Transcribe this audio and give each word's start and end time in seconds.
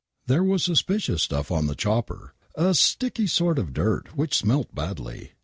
There 0.25 0.43
was 0.43 0.63
suspicious 0.63 1.21
stuff 1.21 1.51
on 1.51 1.67
the 1.67 1.75
chopper. 1.75 2.33
A 2.55 2.73
sticky 2.73 3.27
sort 3.27 3.59
of 3.59 3.71
dirt 3.71 4.17
which 4.17 4.35
smelt 4.35 4.73
badly. 4.73 5.33